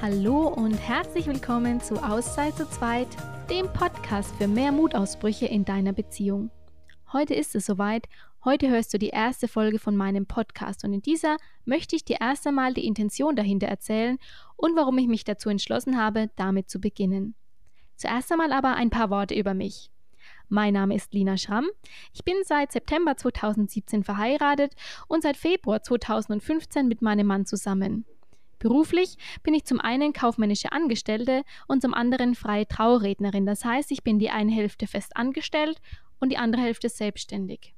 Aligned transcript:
Hallo 0.00 0.46
und 0.46 0.74
herzlich 0.74 1.26
willkommen 1.26 1.80
zu 1.80 1.96
Auszeit 1.96 2.56
zu 2.56 2.70
zweit, 2.70 3.08
dem 3.50 3.66
Podcast 3.72 4.32
für 4.36 4.46
mehr 4.46 4.70
Mutausbrüche 4.70 5.46
in 5.46 5.64
deiner 5.64 5.92
Beziehung. 5.92 6.52
Heute 7.12 7.34
ist 7.34 7.56
es 7.56 7.66
soweit. 7.66 8.06
Heute 8.44 8.68
hörst 8.68 8.94
du 8.94 8.98
die 9.00 9.08
erste 9.08 9.48
Folge 9.48 9.80
von 9.80 9.96
meinem 9.96 10.26
Podcast 10.26 10.84
und 10.84 10.92
in 10.92 11.02
dieser 11.02 11.36
möchte 11.64 11.96
ich 11.96 12.04
dir 12.04 12.18
erst 12.20 12.46
einmal 12.46 12.74
die 12.74 12.86
Intention 12.86 13.34
dahinter 13.34 13.66
erzählen 13.66 14.18
und 14.54 14.76
warum 14.76 14.96
ich 14.98 15.08
mich 15.08 15.24
dazu 15.24 15.48
entschlossen 15.48 16.00
habe, 16.00 16.30
damit 16.36 16.70
zu 16.70 16.80
beginnen. 16.80 17.34
Zuerst 17.96 18.30
einmal 18.30 18.52
aber 18.52 18.76
ein 18.76 18.90
paar 18.90 19.10
Worte 19.10 19.34
über 19.34 19.52
mich. 19.52 19.90
Mein 20.48 20.74
Name 20.74 20.94
ist 20.94 21.12
Lina 21.12 21.36
Schramm. 21.36 21.66
Ich 22.14 22.22
bin 22.22 22.36
seit 22.44 22.70
September 22.70 23.16
2017 23.16 24.04
verheiratet 24.04 24.76
und 25.08 25.24
seit 25.24 25.36
Februar 25.36 25.82
2015 25.82 26.86
mit 26.86 27.02
meinem 27.02 27.26
Mann 27.26 27.46
zusammen. 27.46 28.04
Beruflich 28.58 29.16
bin 29.42 29.54
ich 29.54 29.64
zum 29.64 29.80
einen 29.80 30.12
kaufmännische 30.12 30.72
Angestellte 30.72 31.42
und 31.68 31.80
zum 31.82 31.94
anderen 31.94 32.34
freie 32.34 32.66
Traurednerin. 32.66 33.46
Das 33.46 33.64
heißt, 33.64 33.92
ich 33.92 34.02
bin 34.02 34.18
die 34.18 34.30
eine 34.30 34.52
Hälfte 34.52 34.86
fest 34.86 35.16
angestellt 35.16 35.80
und 36.18 36.30
die 36.30 36.38
andere 36.38 36.62
Hälfte 36.62 36.88
selbstständig. 36.88 37.74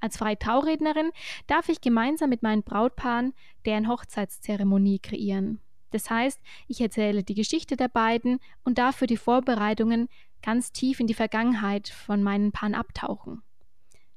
Als 0.00 0.16
freie 0.16 0.38
Traurednerin 0.38 1.12
darf 1.46 1.68
ich 1.68 1.80
gemeinsam 1.80 2.30
mit 2.30 2.42
meinen 2.42 2.62
Brautpaaren 2.62 3.32
deren 3.64 3.88
Hochzeitszeremonie 3.88 4.98
kreieren. 4.98 5.60
Das 5.90 6.10
heißt, 6.10 6.40
ich 6.68 6.80
erzähle 6.80 7.22
die 7.22 7.34
Geschichte 7.34 7.76
der 7.76 7.88
beiden 7.88 8.40
und 8.64 8.78
darf 8.78 8.96
für 8.96 9.06
die 9.06 9.16
Vorbereitungen 9.16 10.08
ganz 10.42 10.72
tief 10.72 11.00
in 11.00 11.06
die 11.06 11.14
Vergangenheit 11.14 11.88
von 11.88 12.22
meinen 12.22 12.52
Paaren 12.52 12.74
abtauchen. 12.74 13.42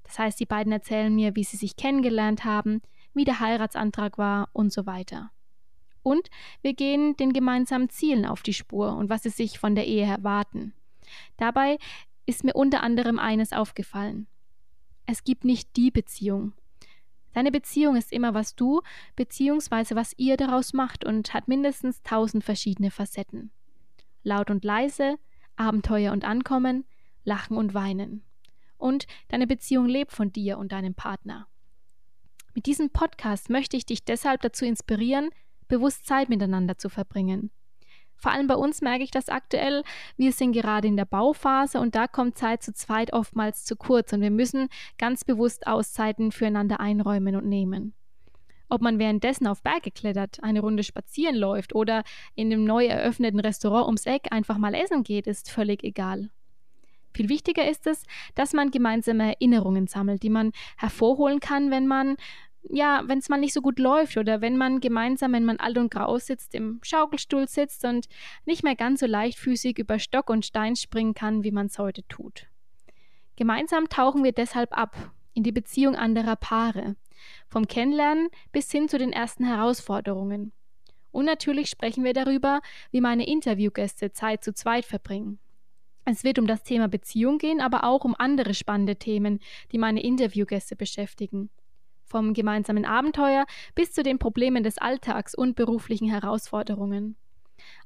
Das 0.04 0.20
heißt, 0.20 0.40
die 0.40 0.46
beiden 0.46 0.74
erzählen 0.74 1.14
mir, 1.14 1.36
wie 1.36 1.44
sie 1.44 1.58
sich 1.58 1.76
kennengelernt 1.76 2.46
haben, 2.46 2.82
wie 3.14 3.26
der 3.26 3.40
Heiratsantrag 3.40 4.18
war 4.18 4.50
und 4.54 4.74
so 4.74 4.86
weiter. 4.86 5.32
Und 6.08 6.30
wir 6.62 6.74
gehen 6.74 7.18
den 7.18 7.34
gemeinsamen 7.34 7.90
Zielen 7.90 8.26
auf 8.26 8.42
die 8.42 8.54
Spur 8.54 8.96
und 8.96 9.10
was 9.10 9.24
sie 9.24 9.30
sich 9.30 9.60
von 9.60 9.76
der 9.76 9.88
Ehe 9.88 10.06
erwarten. 10.06 10.74
Dabei 11.36 11.80
ist 12.26 12.46
mir 12.46 12.54
unter 12.54 12.82
anderem 12.82 13.20
eines 13.20 13.52
aufgefallen. 13.52 14.26
Es 15.06 15.26
gibt 15.26 15.44
nicht 15.44 15.76
die 15.76 15.92
Beziehung. 15.92 16.54
Deine 17.34 17.52
Beziehung 17.52 17.98
ist 17.98 18.14
immer, 18.14 18.34
was 18.34 18.56
du 18.56 18.80
bzw. 19.18 19.96
was 19.96 20.14
ihr 20.16 20.38
daraus 20.38 20.72
macht 20.72 21.04
und 21.04 21.34
hat 21.34 21.50
mindestens 21.50 22.02
tausend 22.04 22.46
verschiedene 22.46 22.90
Facetten. 22.90 23.52
Laut 24.24 24.50
und 24.50 24.64
leise, 24.64 25.20
Abenteuer 25.58 26.14
und 26.14 26.24
Ankommen, 26.24 26.86
Lachen 27.26 27.58
und 27.58 27.74
Weinen. 27.74 28.24
Und 28.78 29.08
deine 29.28 29.46
Beziehung 29.46 29.88
lebt 29.88 30.14
von 30.14 30.32
dir 30.32 30.58
und 30.58 30.72
deinem 30.72 30.96
Partner. 30.96 31.50
Mit 32.54 32.66
diesem 32.66 32.92
Podcast 32.92 33.50
möchte 33.50 33.76
ich 33.76 33.86
dich 33.86 34.06
deshalb 34.06 34.40
dazu 34.42 34.64
inspirieren, 34.64 35.32
bewusst 35.68 36.06
Zeit 36.06 36.30
miteinander 36.30 36.78
zu 36.78 36.90
verbringen. 36.90 37.52
Vor 38.18 38.32
allem 38.32 38.48
bei 38.48 38.56
uns 38.56 38.82
merke 38.82 39.04
ich 39.04 39.12
das 39.12 39.30
aktuell. 39.30 39.84
Wir 40.18 40.32
sind 40.32 40.54
gerade 40.54 40.88
in 40.88 40.98
der 40.98 41.06
Bauphase 41.06 41.80
und 41.80 41.96
da 41.96 42.08
kommt 42.08 42.38
Zeit 42.38 42.64
zu 42.64 42.74
zweit 42.74 43.14
oftmals 43.14 43.64
zu 43.64 43.76
kurz 43.76 44.12
und 44.12 44.22
wir 44.22 44.32
müssen 44.32 44.70
ganz 44.98 45.24
bewusst 45.24 45.68
Auszeiten 45.68 46.32
füreinander 46.32 46.80
einräumen 46.80 47.36
und 47.36 47.46
nehmen. 47.46 47.94
Ob 48.70 48.82
man 48.82 49.00
währenddessen 49.00 49.48
auf 49.48 49.62
Berge 49.62 49.92
klettert, 49.92 50.44
eine 50.44 50.60
Runde 50.60 50.84
spazieren 50.84 51.36
läuft 51.36 51.74
oder 51.74 52.04
in 52.36 52.50
dem 52.50 52.66
neu 52.66 52.86
eröffneten 52.86 53.40
Restaurant 53.40 53.86
ums 53.86 54.06
Eck 54.06 54.28
einfach 54.32 54.58
mal 54.58 54.74
essen 54.74 55.04
geht, 55.04 55.28
ist 55.28 55.50
völlig 55.50 55.84
egal. 55.84 56.30
Viel 57.14 57.30
wichtiger 57.30 57.68
ist 57.68 57.88
es, 57.88 58.04
dass 58.36 58.54
man 58.54 58.70
gemeinsame 58.70 59.36
Erinnerungen 59.36 59.88
sammelt, 59.88 60.22
die 60.22 60.30
man 60.30 60.52
hervorholen 60.76 61.40
kann, 61.40 61.72
wenn 61.72 61.88
man 61.88 62.18
ja, 62.70 63.04
wenn 63.06 63.20
es 63.20 63.30
mal 63.30 63.38
nicht 63.38 63.54
so 63.54 63.62
gut 63.62 63.80
läuft 63.80 64.18
oder 64.18 64.42
wenn 64.42 64.58
man 64.58 64.80
gemeinsam, 64.80 65.34
wenn 65.34 65.46
man 65.46 65.58
alt 65.58 65.78
und 65.78 65.92
grau 65.92 66.18
sitzt, 66.18 66.54
im 66.56 66.80
Schaukelstuhl 66.84 67.48
sitzt 67.48 67.86
und 67.86 68.08
nicht 68.46 68.64
mehr 68.64 68.76
ganz 68.76 69.00
so 69.00 69.06
leichtfüßig 69.06 69.78
über 69.78 70.00
Stock 70.00 70.30
und 70.30 70.46
Stein 70.46 70.76
springen 70.76 71.14
kann, 71.14 71.44
wie 71.44 71.52
man 71.52 71.68
es 71.68 71.80
heute 71.80 72.06
tut. 72.08 72.48
Gemeinsam 73.36 73.90
tauchen 73.90 74.24
wir 74.24 74.32
deshalb 74.32 74.76
ab 74.76 74.96
in 75.34 75.44
die 75.44 75.52
Beziehung 75.52 75.96
anderer 75.96 76.36
Paare, 76.36 76.96
vom 77.48 77.68
Kennenlernen 77.68 78.30
bis 78.52 78.72
hin 78.72 78.90
zu 78.90 78.98
den 78.98 79.14
ersten 79.14 79.46
Herausforderungen. 79.46 80.52
Und 81.12 81.26
natürlich 81.26 81.70
sprechen 81.70 82.04
wir 82.04 82.14
darüber, 82.14 82.62
wie 82.92 83.02
meine 83.02 83.28
Interviewgäste 83.28 84.12
Zeit 84.12 84.44
zu 84.44 84.54
zweit 84.54 84.86
verbringen. 84.86 85.40
Es 86.06 86.24
wird 86.24 86.40
um 86.40 86.48
das 86.48 86.64
Thema 86.64 86.88
Beziehung 86.88 87.38
gehen, 87.38 87.60
aber 87.60 87.84
auch 87.84 88.06
um 88.06 88.16
andere 88.18 88.54
spannende 88.54 88.96
Themen, 88.96 89.40
die 89.72 89.78
meine 89.78 90.02
Interviewgäste 90.02 90.76
beschäftigen 90.76 91.50
vom 92.08 92.34
gemeinsamen 92.34 92.86
Abenteuer 92.86 93.46
bis 93.76 93.92
zu 93.92 94.04
den 94.04 94.20
Problemen 94.20 94.64
des 94.64 94.78
Alltags 94.78 95.36
und 95.36 95.56
beruflichen 95.56 96.10
Herausforderungen. 96.10 97.16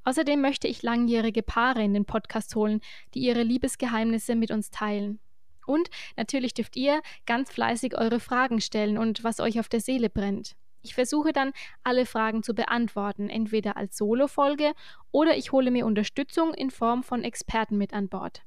Außerdem 0.03 0.41
möchte 0.41 0.67
ich 0.67 0.83
langjährige 0.83 1.43
Paare 1.43 1.83
in 1.83 1.93
den 1.93 2.05
Podcast 2.05 2.55
holen, 2.55 2.81
die 3.13 3.21
ihre 3.21 3.43
Liebesgeheimnisse 3.43 4.35
mit 4.35 4.51
uns 4.51 4.69
teilen. 4.69 5.19
Und 5.65 5.89
natürlich 6.17 6.53
dürft 6.53 6.75
ihr 6.75 7.01
ganz 7.25 7.51
fleißig 7.51 7.97
eure 7.97 8.19
Fragen 8.19 8.61
stellen 8.61 8.97
und 8.97 9.23
was 9.23 9.39
euch 9.39 9.59
auf 9.59 9.69
der 9.69 9.79
Seele 9.79 10.09
brennt. 10.09 10.55
Ich 10.83 10.95
versuche 10.95 11.31
dann, 11.31 11.51
alle 11.83 12.07
Fragen 12.07 12.41
zu 12.41 12.55
beantworten, 12.55 13.29
entweder 13.29 13.77
als 13.77 13.97
Solo-Folge 13.97 14.73
oder 15.11 15.37
ich 15.37 15.51
hole 15.51 15.69
mir 15.69 15.85
Unterstützung 15.85 16.53
in 16.55 16.71
Form 16.71 17.03
von 17.03 17.23
Experten 17.23 17.77
mit 17.77 17.93
an 17.93 18.09
Bord. 18.09 18.41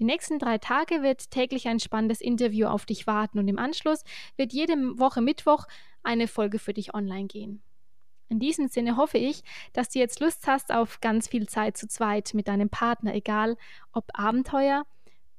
Die 0.00 0.06
nächsten 0.06 0.38
drei 0.38 0.56
Tage 0.56 1.02
wird 1.02 1.30
täglich 1.30 1.68
ein 1.68 1.78
spannendes 1.78 2.22
Interview 2.22 2.68
auf 2.68 2.86
dich 2.86 3.06
warten 3.06 3.38
und 3.38 3.46
im 3.48 3.58
Anschluss 3.58 4.02
wird 4.38 4.54
jede 4.54 4.72
Woche 4.98 5.20
Mittwoch 5.20 5.66
eine 6.02 6.26
Folge 6.26 6.58
für 6.58 6.72
dich 6.72 6.94
online 6.94 7.26
gehen. 7.26 7.62
In 8.30 8.38
diesem 8.38 8.68
Sinne 8.68 8.96
hoffe 8.96 9.18
ich, 9.18 9.42
dass 9.74 9.90
du 9.90 9.98
jetzt 9.98 10.20
Lust 10.20 10.46
hast 10.46 10.72
auf 10.72 11.02
ganz 11.02 11.28
viel 11.28 11.46
Zeit 11.46 11.76
zu 11.76 11.86
zweit 11.86 12.32
mit 12.32 12.48
deinem 12.48 12.70
Partner, 12.70 13.14
egal 13.14 13.58
ob 13.92 14.06
Abenteuer 14.14 14.86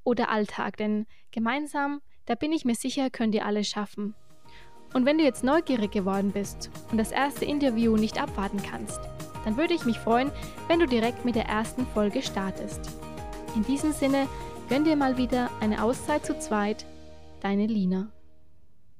oder 0.04 0.28
Alltag, 0.28 0.76
denn 0.76 1.06
gemeinsam, 1.32 2.00
da 2.26 2.36
bin 2.36 2.52
ich 2.52 2.64
mir 2.64 2.76
sicher, 2.76 3.10
könnt 3.10 3.34
ihr 3.34 3.44
alles 3.44 3.66
schaffen. 3.68 4.14
Und 4.94 5.06
wenn 5.06 5.18
du 5.18 5.24
jetzt 5.24 5.42
neugierig 5.42 5.90
geworden 5.90 6.30
bist 6.30 6.70
und 6.92 6.98
das 6.98 7.10
erste 7.10 7.44
Interview 7.44 7.96
nicht 7.96 8.22
abwarten 8.22 8.62
kannst, 8.62 9.00
dann 9.44 9.56
würde 9.56 9.74
ich 9.74 9.86
mich 9.86 9.98
freuen, 9.98 10.30
wenn 10.68 10.78
du 10.78 10.86
direkt 10.86 11.24
mit 11.24 11.34
der 11.34 11.46
ersten 11.46 11.84
Folge 11.84 12.22
startest. 12.22 12.92
In 13.54 13.64
diesem 13.64 13.92
Sinne, 13.92 14.28
Gönn 14.72 14.84
dir 14.84 14.96
mal 14.96 15.18
wieder 15.18 15.50
eine 15.60 15.82
Auszeit 15.84 16.24
zu 16.24 16.38
zweit. 16.38 16.86
Deine 17.42 17.66
Lina. 17.66 18.08